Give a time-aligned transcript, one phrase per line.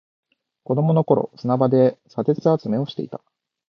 [0.63, 3.21] 子供の頃、砂場で砂鉄集めをしていた。